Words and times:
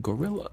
Gorilla. 0.00 0.50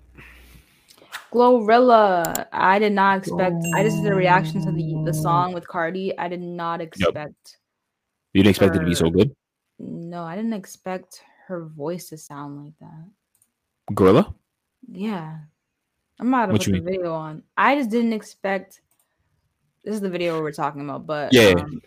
Glorilla. 1.31 2.48
I 2.52 2.80
did 2.80 2.94
not 2.94 3.18
expect. 3.20 3.55
I 3.75 3.83
just 3.83 4.01
did 4.01 4.11
a 4.11 4.15
reaction 4.15 4.63
to 4.65 4.71
the 4.71 5.04
the 5.05 5.13
song 5.13 5.54
with 5.54 5.67
Cardi. 5.67 6.17
I 6.17 6.27
did 6.27 6.42
not 6.42 6.81
expect. 6.81 7.58
You 8.33 8.43
didn't 8.43 8.51
expect 8.51 8.75
it 8.75 8.79
to 8.79 8.85
be 8.85 8.95
so 8.95 9.09
good. 9.09 9.35
No, 9.79 10.23
I 10.23 10.35
didn't 10.35 10.53
expect 10.53 11.21
her 11.47 11.65
voice 11.65 12.09
to 12.09 12.17
sound 12.17 12.63
like 12.63 12.73
that. 12.79 13.93
Gorilla. 13.93 14.33
Yeah, 14.91 15.38
I'm 16.20 16.32
to 16.32 16.48
put 16.48 16.64
the 16.64 16.72
mean? 16.74 16.86
video 16.86 17.14
on. 17.14 17.44
I 17.58 17.76
just 17.76 17.90
didn't 17.90 18.14
expect. 18.14 18.82
This 19.84 19.96
is 19.96 20.02
the 20.02 20.10
video 20.10 20.42
we're 20.42 20.52
talking 20.52 20.82
about, 20.82 21.06
but 21.06 21.34
Yeah. 21.34 21.54
um, 21.60 21.82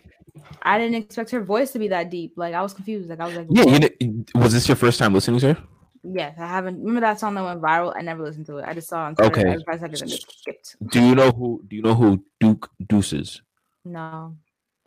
I 0.61 0.77
didn't 0.77 0.95
expect 0.95 1.31
her 1.31 1.43
voice 1.43 1.71
to 1.71 1.79
be 1.79 1.87
that 1.89 2.09
deep. 2.09 2.33
Like 2.37 2.53
I 2.53 2.61
was 2.61 2.73
confused. 2.73 3.09
Like 3.09 3.19
I 3.19 3.25
was 3.25 3.35
like, 3.35 3.47
Yeah. 3.49 3.63
You 3.65 3.79
didn't- 3.79 4.31
was 4.35 4.53
this 4.53 4.67
your 4.67 4.75
first 4.77 4.99
time 4.99 5.13
listening 5.13 5.39
to 5.41 5.53
her? 5.55 5.63
Yes, 6.03 6.35
I 6.39 6.47
haven't. 6.47 6.79
Remember 6.79 7.01
that 7.01 7.19
song 7.19 7.35
that 7.35 7.43
went 7.43 7.61
viral? 7.61 7.93
I 7.95 8.01
never 8.01 8.23
listened 8.23 8.45
to 8.47 8.57
it. 8.57 8.65
I 8.67 8.73
just 8.73 8.87
saw 8.87 9.05
it 9.05 9.07
on 9.07 9.15
Twitter 9.15 9.49
Okay. 9.49 9.63
five 9.65 9.79
seconds 9.79 10.01
and 10.01 10.09
just 10.11 10.39
skipped. 10.39 10.75
Do 10.91 11.03
you 11.03 11.13
know 11.15 11.31
who? 11.31 11.61
Do 11.67 11.75
you 11.75 11.81
know 11.81 11.93
who 11.95 12.23
Duke 12.39 12.69
Deuce 12.87 13.13
is? 13.13 13.41
No. 13.83 14.35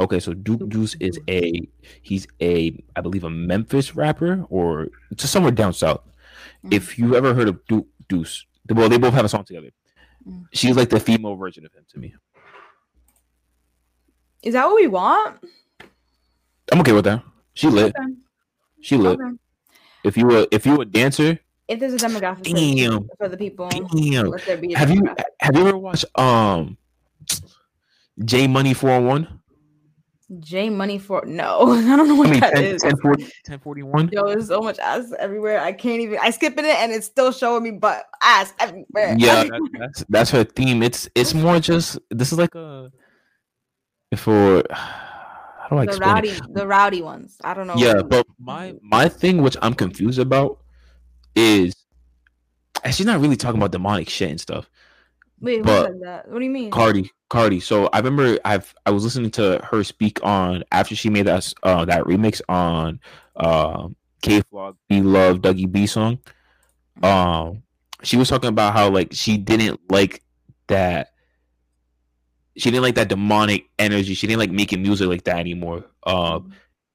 Okay, 0.00 0.20
so 0.20 0.32
Duke 0.32 0.60
Duke 0.60 0.70
Deuce 0.70 0.96
is 1.00 1.20
a 1.28 1.68
he's 2.00 2.26
a 2.40 2.82
I 2.96 3.00
believe 3.02 3.24
a 3.24 3.30
Memphis 3.30 3.94
rapper 3.94 4.46
or 4.48 4.88
just 5.14 5.32
somewhere 5.32 5.52
down 5.52 5.74
south. 5.74 6.00
Mm. 6.64 6.72
If 6.74 6.98
you 6.98 7.14
ever 7.14 7.34
heard 7.34 7.48
of 7.48 7.64
Duke 7.66 7.86
Deuce, 8.08 8.44
well, 8.70 8.88
they 8.88 8.98
both 8.98 9.14
have 9.14 9.24
a 9.24 9.28
song 9.28 9.44
together. 9.44 9.68
Mm. 10.26 10.46
She's 10.52 10.76
like 10.76 10.88
the 10.88 10.98
female 11.00 11.36
version 11.36 11.66
of 11.66 11.72
him 11.74 11.84
to 11.90 11.98
me. 11.98 12.14
Is 14.42 14.54
that 14.54 14.66
what 14.66 14.76
we 14.76 14.88
want? 14.88 15.38
I'm 16.72 16.80
okay 16.80 16.92
with 16.92 17.04
that. 17.04 17.22
She 17.54 17.68
lit. 17.68 17.94
Okay. 17.96 18.14
She 18.80 18.96
lit. 18.96 19.20
okay. 19.20 19.36
If 20.04 20.16
you 20.16 20.26
were 20.26 20.46
if 20.50 20.66
you 20.66 20.76
were 20.76 20.82
a 20.82 20.86
dancer, 20.86 21.38
If 21.68 21.78
there's 21.80 21.94
a 21.94 21.96
demographic 21.96 22.48
for- 22.48 22.54
damn, 22.54 23.08
for 23.18 23.28
the 23.28 23.36
people, 23.36 23.68
damn. 23.68 24.26
let 24.26 24.44
there 24.46 24.56
be 24.56 24.72
Have 24.74 24.90
you 24.90 25.02
have 25.40 25.56
you 25.56 25.66
ever 25.66 25.76
watched 25.78 26.04
um 26.18 26.76
J 28.24 28.46
Money 28.46 28.74
401? 28.74 29.40
J 30.40 30.70
Money 30.70 30.98
for 30.98 31.24
no, 31.26 31.72
I 31.72 31.96
don't 31.96 32.08
know 32.08 32.14
what 32.14 32.28
I 32.28 32.30
mean 32.30 32.40
that 32.40 32.54
10, 32.54 32.64
is. 32.64 32.82
1040 32.84 33.22
1041? 33.22 34.08
Yo, 34.12 34.26
there's 34.28 34.48
so 34.48 34.60
much 34.60 34.78
ass 34.78 35.12
everywhere. 35.18 35.60
I 35.60 35.72
can't 35.72 36.00
even. 36.00 36.18
I 36.22 36.30
skipping 36.30 36.64
it 36.64 36.74
and 36.76 36.90
it's 36.90 37.06
still 37.06 37.32
showing 37.32 37.62
me 37.62 37.70
butt 37.72 38.06
ass 38.22 38.54
everywhere. 38.58 39.14
Yeah, 39.18 39.44
that, 39.50 39.68
that's 39.78 40.04
that's 40.08 40.30
her 40.30 40.44
theme. 40.44 40.82
It's 40.82 41.08
it's 41.14 41.34
more 41.34 41.60
just 41.60 41.98
this 42.10 42.32
is 42.32 42.38
like 42.38 42.54
a 42.54 42.90
for 44.16 44.62
do 45.72 45.78
I 45.78 45.84
the 45.84 45.90
explain 45.90 46.18
it? 46.18 46.40
rowdy, 46.40 46.52
the 46.54 46.66
rowdy 46.66 47.02
ones. 47.02 47.36
I 47.44 47.54
don't 47.54 47.66
know. 47.66 47.76
Yeah, 47.76 48.02
but 48.02 48.26
my 48.38 48.74
my 48.82 49.08
thing, 49.08 49.42
which 49.42 49.56
I'm 49.62 49.74
confused 49.74 50.18
about, 50.18 50.60
is 51.34 51.74
and 52.84 52.94
she's 52.94 53.06
not 53.06 53.20
really 53.20 53.36
talking 53.36 53.60
about 53.60 53.72
demonic 53.72 54.08
shit 54.08 54.30
and 54.30 54.40
stuff. 54.40 54.68
wait, 55.40 55.58
who 55.58 55.66
said 55.66 56.00
that? 56.02 56.28
What 56.28 56.38
do 56.38 56.44
you 56.44 56.50
mean? 56.50 56.70
Cardi, 56.70 57.10
Cardi. 57.28 57.60
So 57.60 57.86
I 57.92 57.98
remember 57.98 58.38
I've 58.44 58.74
I 58.86 58.90
was 58.90 59.04
listening 59.04 59.30
to 59.32 59.60
her 59.70 59.84
speak 59.84 60.18
on 60.24 60.64
after 60.72 60.94
she 60.94 61.10
made 61.10 61.26
that 61.26 61.52
uh 61.62 61.84
that 61.84 62.04
remix 62.04 62.40
on 62.48 63.00
um 63.36 63.96
Kay 64.22 64.42
Flock 64.42 64.76
Be 64.88 65.02
Love 65.02 65.38
Dougie 65.38 65.70
B 65.70 65.86
song. 65.86 66.18
Um, 67.02 67.62
she 68.02 68.16
was 68.16 68.28
talking 68.28 68.48
about 68.48 68.72
how 68.72 68.90
like 68.90 69.12
she 69.12 69.36
didn't 69.36 69.80
like 69.90 70.22
that. 70.68 71.11
She 72.56 72.70
didn't 72.70 72.82
like 72.82 72.96
that 72.96 73.08
demonic 73.08 73.68
energy. 73.78 74.14
She 74.14 74.26
didn't 74.26 74.40
like 74.40 74.50
making 74.50 74.82
music 74.82 75.08
like 75.08 75.24
that 75.24 75.38
anymore. 75.38 75.84
Um, 76.04 76.52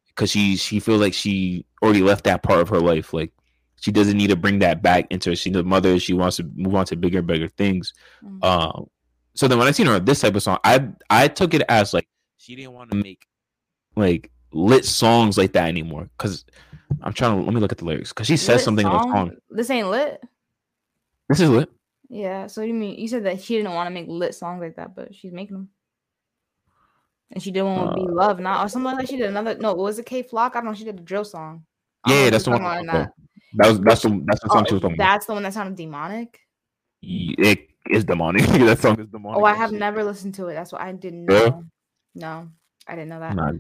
because 0.07 0.31
she 0.31 0.55
she 0.55 0.79
feels 0.79 0.99
like 0.99 1.13
she 1.13 1.65
already 1.81 2.01
left 2.01 2.23
that 2.25 2.43
part 2.43 2.59
of 2.59 2.69
her 2.69 2.79
life. 2.79 3.13
Like 3.13 3.31
she 3.79 3.91
doesn't 3.91 4.17
need 4.17 4.29
to 4.31 4.35
bring 4.35 4.59
that 4.59 4.81
back 4.81 5.07
into 5.11 5.29
her. 5.29 5.35
She's 5.35 5.55
a 5.55 5.63
mother. 5.63 5.99
She 5.99 6.13
wants 6.13 6.37
to 6.37 6.43
move 6.55 6.75
on 6.75 6.85
to 6.85 6.95
bigger 6.95 7.19
and 7.19 7.27
bigger 7.27 7.47
things. 7.47 7.93
Mhm. 8.23 8.43
Um, 8.43 8.87
so 9.35 9.47
then 9.47 9.59
when 9.59 9.67
I 9.67 9.71
seen 9.71 9.85
her 9.85 9.99
this 9.99 10.21
type 10.21 10.35
of 10.35 10.43
song, 10.43 10.57
I 10.63 10.89
I 11.09 11.27
took 11.27 11.53
it 11.53 11.61
as 11.69 11.93
like 11.93 12.07
she 12.37 12.55
didn't 12.55 12.73
want 12.73 12.91
to 12.91 12.97
make 12.97 13.27
like 13.95 14.31
lit 14.51 14.85
songs 14.85 15.37
like 15.37 15.53
that 15.53 15.67
anymore. 15.67 16.09
Cause 16.17 16.45
I'm 17.01 17.13
trying 17.13 17.37
to 17.37 17.43
let 17.43 17.53
me 17.53 17.59
look 17.59 17.71
at 17.71 17.77
the 17.77 17.85
lyrics. 17.85 18.13
Cause 18.13 18.27
she 18.27 18.37
says 18.37 18.57
Lit 18.57 18.65
something 18.65 18.87
in 18.87 18.91
the 18.91 19.03
song. 19.03 19.31
This 19.49 19.69
ain't 19.69 19.89
lit. 19.89 20.21
This 21.29 21.39
is 21.41 21.49
lit. 21.49 21.69
Yeah. 22.09 22.47
So 22.47 22.61
you 22.61 22.73
mean 22.73 22.99
you 22.99 23.07
said 23.07 23.25
that 23.25 23.41
she 23.41 23.57
didn't 23.57 23.73
want 23.73 23.87
to 23.87 23.93
make 23.93 24.07
lit 24.07 24.35
songs 24.35 24.61
like 24.61 24.75
that, 24.75 24.95
but 24.95 25.13
she's 25.13 25.31
making 25.31 25.55
them. 25.55 25.69
And 27.31 27.43
she 27.43 27.51
did 27.51 27.63
one 27.63 27.81
with 27.81 27.91
Uh, 27.91 27.95
Be 27.95 28.07
Love, 28.07 28.39
not 28.39 28.65
or 28.65 28.69
something 28.69 28.85
like 28.85 28.99
that. 28.99 29.09
She 29.09 29.17
did 29.17 29.27
another. 29.29 29.57
No, 29.57 29.71
it 29.71 29.77
was 29.77 29.99
it 29.99 30.05
Kay 30.05 30.23
Flock? 30.23 30.55
I 30.55 30.59
don't 30.59 30.69
know. 30.69 30.73
She 30.73 30.85
did 30.85 30.99
a 30.99 31.03
drill 31.03 31.25
song. 31.25 31.65
Yeah, 32.07 32.25
know 32.25 32.29
that's 32.29 32.45
the 32.45 32.51
one. 32.51 32.61
talking 32.61 32.87
about 32.87 32.95
okay. 32.95 33.11
or 33.11 33.13
That 33.55 33.67
was 33.67 33.79
that's 33.81 34.01
the 34.03 34.21
that's 34.25 34.41
the 34.41 34.49
song 34.49 34.63
Oh, 34.63 34.67
she 34.67 34.73
was 34.75 34.81
talking 34.81 34.95
about. 34.95 35.03
that's 35.05 35.25
the 35.25 35.33
one 35.33 35.43
that 35.43 35.53
sounded 35.53 35.75
demonic. 35.75 36.39
It 37.01 37.67
is 37.89 38.05
demonic. 38.05 38.43
that 38.45 38.79
song 38.79 38.99
is 38.99 39.07
demonic. 39.07 39.39
Oh, 39.41 39.43
I 39.43 39.55
have 39.55 39.71
never 39.73 40.03
listened 40.03 40.35
to 40.35 40.47
it. 40.47 40.53
That's 40.53 40.71
what 40.71 40.81
I 40.81 40.93
didn't 40.93 41.25
Yeah? 41.29 41.49
know. 41.49 41.63
No, 42.15 42.49
I 42.87 42.95
didn't 42.95 43.09
know 43.09 43.19
that. 43.19 43.35
Nah, 43.35 43.51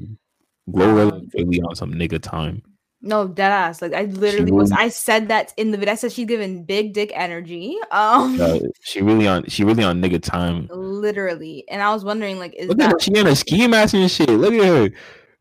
Glorilla 0.69 1.11
Um, 1.13 1.29
really 1.33 1.61
on 1.61 1.75
some 1.75 1.93
nigga 1.93 2.21
time. 2.21 2.61
No, 3.01 3.27
dead 3.27 3.51
ass. 3.51 3.81
Like 3.81 3.93
I 3.93 4.03
literally 4.03 4.51
was. 4.51 4.71
I 4.71 4.89
said 4.89 5.27
that 5.27 5.53
in 5.57 5.71
the 5.71 5.77
video. 5.77 5.93
I 5.93 5.95
said 5.95 6.11
she's 6.11 6.25
giving 6.25 6.63
big 6.65 6.93
dick 6.93 7.11
energy. 7.13 7.77
Um, 7.91 8.39
Uh, 8.41 8.59
she 8.81 9.01
really 9.01 9.27
on 9.27 9.45
she 9.47 9.63
really 9.63 9.83
on 9.83 10.01
nigga 10.01 10.21
time. 10.21 10.67
literally. 10.71 11.63
And 11.69 11.81
I 11.81 11.93
was 11.93 12.03
wondering, 12.03 12.39
like, 12.39 12.55
is 12.55 12.69
Look 12.69 12.79
that 12.79 13.01
She 13.01 13.13
in 13.15 13.27
a 13.27 13.35
ski 13.35 13.67
mask 13.67 13.93
and 13.93 14.09
shit. 14.09 14.29
Look 14.29 14.53
at 14.53 14.65
her. 14.65 14.89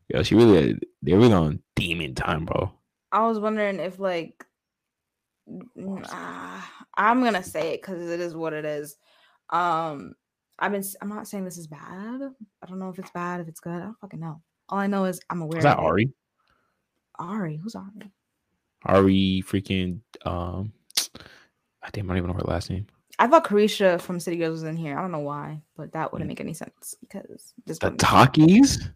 Yo, 0.09 0.23
she 0.23 0.35
really 0.35 0.77
they're 1.01 1.17
really 1.17 1.33
on 1.33 1.59
demon 1.75 2.13
time, 2.15 2.45
bro. 2.45 2.71
I 3.11 3.25
was 3.25 3.39
wondering 3.39 3.79
if 3.79 3.99
like 3.99 4.45
ah, 6.09 6.71
I'm 6.95 7.23
gonna 7.23 7.43
say 7.43 7.73
it 7.73 7.81
because 7.81 8.09
it 8.09 8.19
is 8.19 8.35
what 8.35 8.53
it 8.53 8.65
is. 8.65 8.95
Um, 9.49 10.13
I've 10.59 10.71
been. 10.71 10.83
I'm 11.01 11.09
not 11.09 11.27
saying 11.27 11.45
this 11.45 11.57
is 11.57 11.67
bad. 11.67 12.21
I 12.61 12.65
don't 12.67 12.79
know 12.79 12.89
if 12.89 12.99
it's 12.99 13.11
bad, 13.11 13.41
if 13.41 13.47
it's 13.47 13.59
good. 13.59 13.73
I 13.73 13.79
don't 13.79 13.99
fucking 13.99 14.19
know. 14.19 14.41
All 14.69 14.79
I 14.79 14.87
know 14.87 15.05
is 15.05 15.19
I'm 15.29 15.41
aware. 15.41 15.59
Is 15.59 15.63
that 15.63 15.79
of 15.79 15.97
it. 15.97 16.09
Ari? 17.19 17.57
Who's 17.57 17.75
Ari? 17.75 18.11
Ari 18.85 19.43
freaking 19.45 19.99
um 20.25 20.71
I 21.83 21.89
think 21.89 22.05
I 22.05 22.07
don't 22.09 22.17
even 22.17 22.27
know 22.27 22.33
her 22.33 22.41
last 22.41 22.69
name. 22.69 22.87
I 23.19 23.27
thought 23.27 23.45
Caresha 23.45 23.99
from 23.99 24.19
City 24.19 24.37
Girls 24.37 24.51
was 24.53 24.63
in 24.63 24.77
here. 24.77 24.97
I 24.97 25.01
don't 25.01 25.11
know 25.11 25.19
why, 25.19 25.61
but 25.75 25.91
that 25.93 26.11
wouldn't 26.11 26.27
make 26.27 26.39
any 26.41 26.53
sense 26.53 26.95
because 27.01 27.53
this 27.65 27.79
The 27.79 27.91
Takis? 27.91 28.91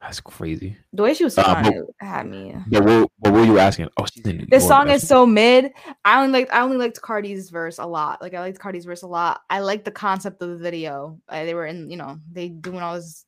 That's 0.00 0.20
crazy. 0.20 0.76
the 0.92 1.02
way 1.02 1.12
she 1.12 1.24
was 1.24 1.36
Uh, 1.36 1.60
but- 1.60 1.74
it 1.74 1.84
had 1.98 2.28
me. 2.28 2.54
Yeah, 2.70 2.78
what, 2.78 3.10
what 3.18 3.32
were 3.32 3.44
you 3.44 3.58
asking? 3.58 3.88
Oh, 3.96 4.06
she's 4.06 4.24
in 4.24 4.36
New 4.36 4.46
This 4.46 4.66
song 4.66 4.90
is 4.90 5.06
so 5.06 5.26
mid. 5.26 5.72
I 6.04 6.22
only 6.22 6.38
liked 6.38 6.52
I 6.52 6.60
only 6.60 6.76
liked 6.76 7.00
Cardi's 7.02 7.50
verse 7.50 7.78
a 7.78 7.86
lot. 7.86 8.22
Like 8.22 8.32
I 8.34 8.38
liked 8.40 8.60
Cardi's 8.60 8.84
verse 8.84 9.02
a 9.02 9.08
lot. 9.08 9.40
I 9.50 9.58
liked 9.58 9.84
the 9.84 9.90
concept 9.90 10.40
of 10.40 10.50
the 10.50 10.56
video. 10.56 11.18
Uh, 11.28 11.44
they 11.44 11.54
were 11.54 11.66
in, 11.66 11.90
you 11.90 11.96
know, 11.96 12.20
they 12.30 12.48
doing 12.48 12.78
all 12.80 12.94
this 12.94 13.24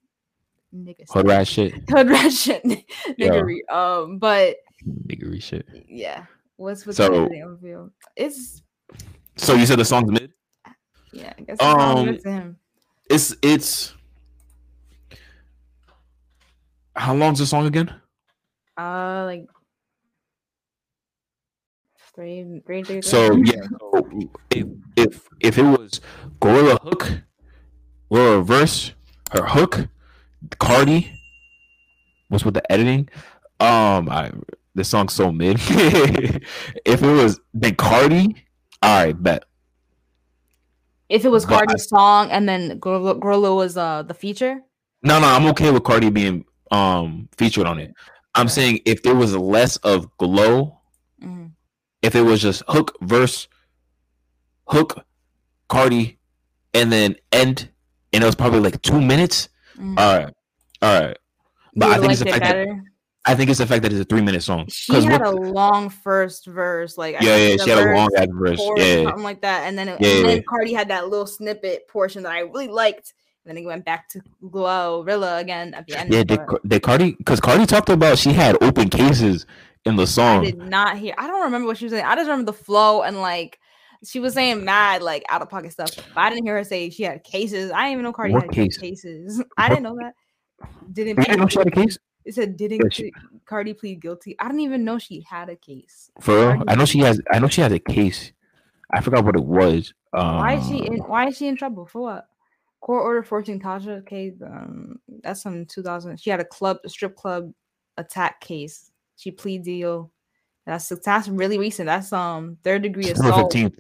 nigga 0.75 1.05
hood 1.11 1.27
rat 1.27 1.47
shit. 1.49 1.75
hood 1.91 2.09
rat 2.09 2.33
shit, 2.33 2.63
Yeah. 3.17 3.29
niggery. 3.31 3.59
Um, 3.71 4.19
but 4.19 4.57
Niggery 5.07 5.43
shit. 5.43 5.67
yeah, 5.89 6.25
what's 6.57 6.87
what's 6.87 6.97
So- 6.97 7.09
the 7.29 7.59
feel? 7.63 7.91
It's 8.17 8.63
So 9.37 9.55
you 9.55 9.67
said 9.67 9.79
the 9.79 9.85
song's 9.85 10.11
mid? 10.11 10.33
yeah, 11.13 11.33
I 11.39 11.43
guess 11.43 11.57
Um, 11.61 12.07
good 12.07 12.23
to 12.23 12.31
him. 12.33 12.57
It's 13.09 13.35
it's 13.43 13.95
how 16.97 17.15
long's 17.15 17.39
the 17.39 17.47
song 17.47 17.67
again? 17.67 17.93
Uh, 18.79 19.25
like 19.27 19.47
three, 22.15 22.63
three, 22.67 22.83
three. 22.83 23.03
So 23.03 23.35
yeah, 23.37 23.63
so 23.81 24.09
if 24.51 24.67
if 24.97 25.29
if 25.41 25.59
it 25.59 25.63
was 25.63 26.01
Gorilla 26.41 26.77
Hook, 26.83 27.23
Gorilla 28.11 28.43
Verse, 28.43 28.93
her 29.33 29.47
hook, 29.47 29.89
Cardi, 30.59 31.11
what's 32.29 32.45
with 32.45 32.55
the 32.55 32.73
editing? 32.73 33.09
Um, 33.61 34.09
I 34.09 34.33
this 34.75 34.89
song's 34.89 35.13
so 35.13 35.31
mid. 35.33 35.57
if 36.85 37.03
it 37.03 37.13
was 37.13 37.41
then 37.55 37.75
Cardi, 37.75 38.35
all 38.83 39.05
right, 39.05 39.23
bet. 39.23 39.45
if 41.09 41.25
it 41.25 41.29
was 41.29 41.45
but 41.45 41.55
I- 41.55 41.57
Cardi's 41.59 41.89
song 41.89 42.31
and 42.31 42.49
then 42.49 42.79
Gorilla, 42.79 43.15
Gorilla 43.17 43.55
was 43.55 43.77
uh 43.77 44.03
the 44.03 44.15
feature. 44.15 44.61
No, 45.03 45.19
no, 45.21 45.27
I'm 45.27 45.47
okay 45.49 45.71
with 45.71 45.85
Cardi 45.85 46.11
being 46.11 46.45
um 46.71 47.29
featured 47.37 47.67
on 47.67 47.79
it. 47.79 47.93
I'm 48.35 48.49
saying 48.49 48.81
if 48.87 49.03
there 49.03 49.15
was 49.15 49.35
less 49.37 49.77
of 49.79 50.17
glow, 50.19 50.79
Mhm. 51.23 51.51
if 52.03 52.15
it 52.15 52.23
was 52.23 52.41
just 52.41 52.63
hook 52.69 52.97
verse, 53.03 53.49
hook, 54.69 55.05
Cardi, 55.69 56.19
and 56.73 56.91
then 56.93 57.17
end, 57.33 57.69
and 58.13 58.23
it 58.23 58.27
was 58.27 58.37
probably 58.37 58.61
like 58.61 58.81
two 58.83 59.01
minutes. 59.01 59.49
Mhm. 59.81 59.99
All 59.99 60.19
right, 60.25 60.35
all 60.83 61.01
right. 61.01 61.17
But 61.77 61.87
You 61.87 61.93
I 61.93 61.99
think 61.99 62.13
it's 62.13 62.21
liked 62.25 62.25
the 62.25 62.29
it 62.29 62.49
fact 62.49 62.69
that. 62.69 62.85
I 63.27 63.35
think 63.35 63.51
it's 63.51 63.59
the 63.59 63.67
fact 63.67 63.83
that 63.83 63.93
it's 63.93 64.01
a 64.01 64.05
three 64.05 64.23
minute 64.23 64.43
song. 64.43 64.67
She 64.69 64.93
'Cause 64.93 65.05
had 65.05 65.21
what- 65.21 65.35
a 65.35 65.37
long 65.37 65.91
first 65.91 66.47
verse, 66.47 66.97
like 66.97 67.15
yeah, 67.21 67.37
think 67.37 67.59
yeah, 67.59 67.65
she 67.65 67.71
had 67.71 67.79
a 67.89 67.95
long 67.95 68.09
verse, 68.17 68.21
ass 68.23 68.29
verse. 68.33 68.61
Yeah, 68.77 69.05
something 69.05 69.23
like 69.23 69.43
that, 69.43 69.65
and 69.69 69.79
then 69.79 69.89
it, 69.89 70.01
Yeah, 70.01 70.09
and 70.17 70.29
then 70.29 70.37
yeah. 70.39 70.43
Cardi 70.49 70.73
had 70.73 70.89
that 70.89 71.09
little 71.09 71.27
snippet 71.27 71.87
portion 71.89 72.23
that 72.23 72.33
I 72.33 72.41
really 72.41 72.69
liked. 72.69 73.13
And 73.47 73.57
then 73.57 73.63
it 73.65 73.67
went 73.67 73.87
back 73.87 74.07
to 74.11 74.21
Glorilla 74.43 75.41
again 75.41 75.73
at 75.73 75.87
the 75.87 75.99
end. 75.99 76.13
yeah. 76.13 76.25
Did, 76.25 76.41
did 76.67 76.83
Cardi? 76.83 77.13
Because 77.13 77.41
Cardi 77.41 77.65
talked 77.67 77.89
about 77.89 78.19
she 78.19 78.33
had 78.35 78.57
open 78.63 78.89
cases 78.91 79.47
in 79.87 79.97
the 79.97 80.03
I 80.03 80.07
song. 80.07 80.45
did 80.45 80.59
not 80.59 80.99
hear. 80.99 81.15
I 81.17 81.27
don't 81.27 81.45
remember 81.45 81.67
what 81.67 81.79
she 81.79 81.85
was 81.87 81.93
saying. 81.93 82.05
I 82.05 82.17
just 82.17 82.29
remember 82.29 82.53
the 82.53 82.59
flow 82.59 83.01
and 83.03 83.21
like 83.23 83.59
she 84.05 84.21
was 84.21 84.35
saying 84.35 84.65
mad 84.65 85.03
like 85.03 85.25
out 85.29 85.43
of 85.43 85.49
pocket 85.51 85.73
stuff. 85.73 85.91
But 86.15 86.21
I 86.21 86.31
didn't 86.31 86.45
hear 86.45 86.57
her 86.57 86.65
say 86.65 86.91
she 86.91 87.03
had 87.03 87.23
cases. 87.25 87.71
I 87.71 87.83
didn't 87.85 87.93
even 87.93 88.05
know 88.05 88.13
Cardi 88.13 88.33
What 88.35 88.43
had 88.45 88.53
case? 88.53 88.79
cases. 88.79 89.43
I 89.59 89.69
didn't 89.69 89.83
know 89.85 89.97
that. 90.01 90.15
Didn't 90.93 91.19
You 91.19 91.25
didn't 91.25 91.41
know 91.41 91.47
she 91.49 91.59
had 91.59 91.67
a 91.69 91.71
case 91.71 91.99
it 92.25 92.35
said 92.35 92.57
didn't 92.57 92.83
Yeah, 92.85 92.89
she- 92.91 93.13
Cardi 93.47 93.73
plead 93.75 94.01
guilty? 94.03 94.37
I 94.39 94.45
didn't 94.47 94.61
even 94.61 94.85
know 94.85 94.99
she 94.99 95.23
had 95.29 95.49
a 95.49 95.57
case. 95.57 96.11
for 96.21 96.35
real. 96.37 96.47
Cardi 96.57 96.65
I 96.69 96.75
know 96.75 96.85
she 96.85 96.99
has. 97.01 97.21
I 97.33 97.39
know 97.39 97.49
she 97.49 97.61
has 97.63 97.73
a 97.73 97.79
case. 97.79 98.33
I 98.93 99.01
forgot 99.01 99.25
what 99.25 99.37
it 99.37 99.45
was. 99.45 99.95
Um, 100.13 100.37
Why 100.37 100.55
is 100.57 100.67
she 100.69 100.79
in 100.85 100.99
why 100.99 101.29
is 101.29 101.37
she 101.37 101.47
in 101.49 101.57
trouble? 101.57 101.87
For 101.87 102.03
what? 102.03 102.27
Court 102.81 103.05
order 103.05 103.23
forcing 103.23 103.61
Tasha 103.61 104.05
case. 104.07 104.35
Um 104.45 104.99
that's 105.23 105.43
some 105.43 105.65
2000. 105.67 106.19
She 106.21 106.31
had 106.31 106.41
a 106.41 106.45
club, 106.45 106.79
a 106.85 106.89
strip 106.89 107.17
club 107.17 107.53
attack 107.97 108.41
case. 108.41 108.91
She 109.17 109.31
plead 109.31 109.63
deal. 109.63 110.11
That's 110.67 110.89
that's 111.05 111.29
really 111.29 111.59
recent. 111.59 111.87
That's 111.87 112.13
um 112.13 112.59
third 112.65 112.83
degree 112.83 113.05
September 113.05 113.31
assault. 113.31 113.53
fifteenth? 113.53 113.79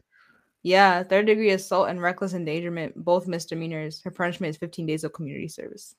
Yeah, 0.62 1.02
third 1.02 1.26
degree 1.26 1.50
assault 1.50 1.88
and 1.88 2.02
reckless 2.02 2.34
endangerment, 2.34 2.94
both 2.96 3.26
misdemeanors. 3.26 4.00
Her 4.02 4.10
punishment 4.10 4.50
is 4.50 4.56
15 4.58 4.86
days 4.86 5.04
of 5.04 5.12
community 5.12 5.48
service. 5.48 5.94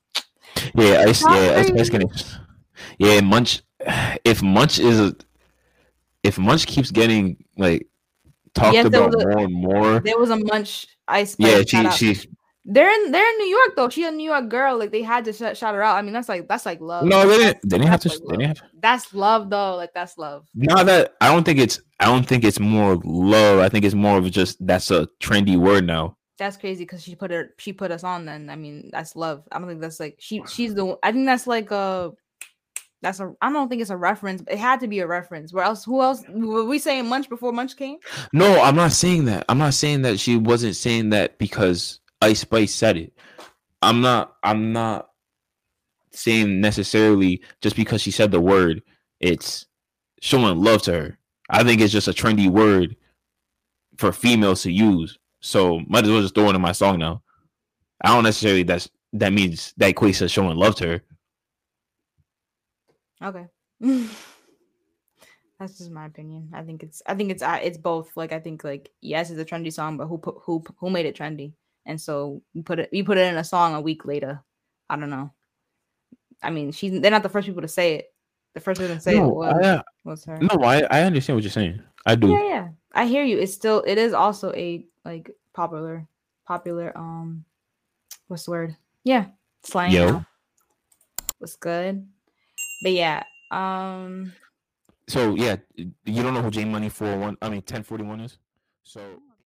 Yeah, 0.74 1.04
Ice. 1.06 1.22
Not 1.22 1.34
Yeah, 1.34 1.58
Ice 1.58 1.66
very- 1.70 1.84
Spice 1.84 1.90
getting. 1.90 2.10
Yeah, 2.98 3.20
Munch. 3.20 3.62
If 4.24 4.42
Munch 4.42 4.78
is 4.78 5.00
a, 5.00 5.16
if 6.22 6.38
Munch 6.38 6.66
keeps 6.66 6.90
getting 6.90 7.42
like 7.56 7.88
talked 8.54 8.74
Yes, 8.74 8.86
about 8.86 9.14
a- 9.14 9.18
more 9.18 9.38
and 9.38 9.52
more. 9.54 10.00
There 10.00 10.18
was 10.18 10.30
a 10.30 10.36
munch 10.36 10.86
ice. 11.08 11.34
Yeah, 11.38 11.62
she 11.66 11.90
she. 12.14 12.28
They're 12.64 12.90
in 12.90 13.10
they're 13.10 13.28
in 13.28 13.38
New 13.38 13.46
York 13.48 13.72
though. 13.76 13.88
She 13.88 14.04
a 14.04 14.10
New 14.12 14.28
York 14.30 14.48
girl. 14.48 14.78
Like 14.78 14.92
they 14.92 15.02
had 15.02 15.24
to 15.24 15.32
sh- 15.32 15.58
shout 15.58 15.74
her 15.74 15.82
out. 15.82 15.96
I 15.96 16.02
mean, 16.02 16.12
that's 16.12 16.28
like 16.28 16.46
that's 16.46 16.64
like 16.64 16.80
love. 16.80 17.04
No, 17.04 17.26
they 17.28 17.38
didn't. 17.38 17.58
They 17.68 17.78
didn't 17.78 17.90
have 17.90 18.00
to. 18.02 18.08
that's 18.08 18.20
They 18.20 18.26
didn't 18.36 18.40
love. 18.48 18.58
have. 18.58 18.68
That's 18.80 19.14
love 19.14 19.50
though. 19.50 19.74
Like 19.74 19.92
that's 19.94 20.16
love. 20.16 20.46
Not 20.54 20.86
that 20.86 21.14
I 21.20 21.32
don't 21.32 21.42
think 21.44 21.58
it's. 21.58 21.80
I 21.98 22.06
don't 22.06 22.24
think 22.26 22.44
it's 22.44 22.60
more 22.60 22.96
love. 23.04 23.58
I 23.58 23.68
think 23.68 23.84
it's 23.84 23.94
more 23.96 24.18
of 24.18 24.30
just 24.30 24.64
that's 24.64 24.90
a 24.92 25.08
trendy 25.20 25.56
word 25.56 25.86
now. 25.86 26.16
That's 26.38 26.56
crazy 26.56 26.84
because 26.84 27.02
she 27.02 27.14
put 27.16 27.30
her 27.32 27.50
she 27.58 27.72
put 27.72 27.90
us 27.90 28.04
on. 28.04 28.26
Then 28.26 28.48
I 28.48 28.54
mean 28.56 28.90
that's 28.92 29.16
love. 29.16 29.42
I 29.50 29.58
don't 29.58 29.66
think 29.68 29.80
that's 29.80 29.98
like 29.98 30.16
she 30.20 30.42
she's 30.48 30.74
the. 30.74 30.96
I 31.02 31.10
think 31.10 31.26
that's 31.26 31.48
like 31.48 31.70
a. 31.72 32.12
That's 33.00 33.18
a. 33.18 33.34
I 33.42 33.52
don't 33.52 33.68
think 33.68 33.80
it's 33.82 33.90
a 33.90 33.96
reference. 33.96 34.42
But 34.42 34.54
it 34.54 34.60
had 34.60 34.78
to 34.80 34.86
be 34.88 35.00
a 35.00 35.06
reference. 35.08 35.52
Where 35.52 35.64
else? 35.64 35.84
Who 35.84 36.00
else? 36.00 36.22
Were 36.28 36.64
we 36.64 36.78
saying 36.78 37.08
Munch 37.08 37.28
before 37.28 37.52
Munch 37.52 37.76
came? 37.76 37.98
No, 38.32 38.62
I'm 38.62 38.76
not 38.76 38.92
saying 38.92 39.24
that. 39.24 39.44
I'm 39.48 39.58
not 39.58 39.74
saying 39.74 40.02
that 40.02 40.20
she 40.20 40.36
wasn't 40.36 40.76
saying 40.76 41.10
that 41.10 41.36
because 41.38 41.98
Ice 42.22 42.40
Spice 42.40 42.74
said 42.74 42.96
it. 42.96 43.12
I'm 43.82 44.00
not. 44.00 44.36
I'm 44.42 44.72
not 44.72 45.10
saying 46.12 46.60
necessarily 46.60 47.42
just 47.60 47.76
because 47.76 48.00
she 48.00 48.10
said 48.10 48.30
the 48.30 48.40
word. 48.40 48.82
It's 49.20 49.66
showing 50.20 50.62
love 50.62 50.82
to 50.82 50.92
her. 50.92 51.18
I 51.50 51.64
think 51.64 51.80
it's 51.80 51.92
just 51.92 52.08
a 52.08 52.12
trendy 52.12 52.48
word 52.48 52.96
for 53.98 54.12
females 54.12 54.62
to 54.62 54.72
use. 54.72 55.18
So 55.40 55.80
might 55.88 56.04
as 56.04 56.10
well 56.10 56.22
just 56.22 56.34
throw 56.34 56.48
it 56.48 56.54
in 56.54 56.60
my 56.60 56.72
song 56.72 56.98
now. 56.98 57.22
I 58.02 58.08
don't 58.08 58.24
necessarily 58.24 58.62
that's 58.62 58.88
that 59.12 59.32
means 59.32 59.74
that 59.76 59.94
equates 59.94 60.18
to 60.18 60.28
showing 60.28 60.56
love 60.56 60.76
to 60.76 60.86
her. 60.88 61.02
Okay. 63.22 63.46
That's 65.58 65.78
just 65.78 65.92
my 65.92 66.06
opinion. 66.06 66.50
I 66.52 66.62
think 66.62 66.82
it's 66.82 67.02
I 67.06 67.14
think 67.14 67.30
it's 67.30 67.42
it's 67.46 67.78
both. 67.78 68.16
Like 68.16 68.32
I 68.32 68.40
think 68.40 68.64
like 68.64 68.90
yes, 69.00 69.30
it's 69.30 69.40
a 69.40 69.44
trendy 69.44 69.72
song, 69.72 69.96
but 69.96 70.06
who 70.06 70.20
who 70.44 70.64
who 70.78 70.90
made 70.90 71.06
it 71.06 71.16
trendy? 71.16 71.52
And 71.86 72.00
so 72.00 72.42
we 72.54 72.62
put 72.62 72.78
it 72.78 72.88
we 72.92 73.02
put 73.02 73.18
it 73.18 73.26
in 73.26 73.36
a 73.36 73.44
song 73.44 73.74
a 73.74 73.80
week 73.80 74.04
later. 74.04 74.42
I 74.88 74.96
don't 74.96 75.10
know. 75.10 75.32
I 76.42 76.50
mean, 76.50 76.72
she's 76.72 77.00
they're 77.00 77.10
not 77.10 77.22
the 77.22 77.28
first 77.28 77.46
people 77.46 77.62
to 77.62 77.68
say 77.68 77.94
it. 77.96 78.12
The 78.54 78.60
first 78.60 78.80
person 78.80 78.96
to 78.96 79.00
say 79.00 79.16
it 79.16 79.20
No, 79.20 79.28
was, 79.28 79.64
I, 79.64 79.82
was 80.04 80.24
her. 80.26 80.38
no, 80.38 80.62
I, 80.62 80.82
I 80.90 81.02
understand 81.02 81.36
what 81.36 81.42
you're 81.44 81.50
saying. 81.50 81.82
I 82.04 82.14
do. 82.14 82.28
Yeah, 82.28 82.44
yeah. 82.48 82.68
I 82.92 83.06
hear 83.06 83.24
you. 83.24 83.38
It's 83.38 83.52
still 83.54 83.82
it 83.86 83.96
is 83.98 84.12
also 84.12 84.52
a 84.52 84.84
like 85.04 85.30
popular 85.54 86.06
popular 86.46 86.96
um 86.96 87.44
what's 88.28 88.44
the 88.44 88.50
word? 88.50 88.76
Yeah, 89.04 89.26
slang. 89.64 89.90
Yo. 89.92 90.06
now. 90.10 90.26
What's 91.38 91.56
good? 91.56 92.06
But 92.82 92.92
yeah, 92.92 93.22
um 93.50 94.32
So 95.08 95.34
yeah, 95.34 95.56
you 95.76 96.22
don't 96.22 96.34
know 96.34 96.42
who 96.42 96.50
J 96.50 96.64
Money 96.64 96.88
401 96.88 97.38
I 97.40 97.46
mean 97.48 97.56
1041 97.58 98.20
is? 98.20 98.38
So 98.82 99.00